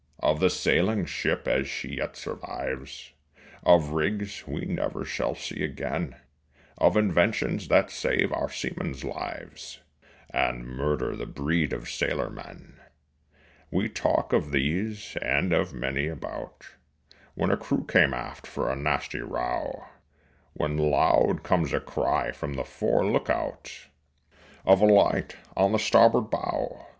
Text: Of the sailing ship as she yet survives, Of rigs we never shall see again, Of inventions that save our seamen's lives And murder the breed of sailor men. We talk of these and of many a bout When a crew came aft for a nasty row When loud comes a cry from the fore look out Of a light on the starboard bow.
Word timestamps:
Of 0.17 0.39
the 0.39 0.49
sailing 0.49 1.05
ship 1.05 1.47
as 1.47 1.67
she 1.67 1.97
yet 1.97 2.15
survives, 2.17 3.11
Of 3.61 3.89
rigs 3.91 4.47
we 4.47 4.61
never 4.61 5.05
shall 5.05 5.35
see 5.35 5.63
again, 5.63 6.15
Of 6.79 6.97
inventions 6.97 7.67
that 7.67 7.91
save 7.91 8.33
our 8.33 8.49
seamen's 8.49 9.03
lives 9.03 9.81
And 10.31 10.65
murder 10.65 11.15
the 11.15 11.27
breed 11.27 11.71
of 11.71 11.87
sailor 11.87 12.31
men. 12.31 12.79
We 13.69 13.89
talk 13.89 14.33
of 14.33 14.49
these 14.49 15.15
and 15.21 15.53
of 15.53 15.71
many 15.71 16.07
a 16.07 16.15
bout 16.15 16.71
When 17.35 17.51
a 17.51 17.55
crew 17.57 17.85
came 17.85 18.11
aft 18.11 18.47
for 18.47 18.71
a 18.71 18.75
nasty 18.75 19.19
row 19.21 19.85
When 20.53 20.77
loud 20.79 21.43
comes 21.43 21.73
a 21.73 21.79
cry 21.79 22.31
from 22.31 22.55
the 22.55 22.65
fore 22.65 23.05
look 23.05 23.29
out 23.29 23.85
Of 24.65 24.81
a 24.81 24.87
light 24.87 25.35
on 25.55 25.73
the 25.73 25.77
starboard 25.77 26.31
bow. 26.31 26.87